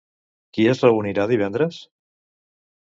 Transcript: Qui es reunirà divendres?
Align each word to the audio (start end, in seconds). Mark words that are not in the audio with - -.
Qui 0.57 0.65
es 0.71 0.81
reunirà 0.87 1.27
divendres? 1.35 1.81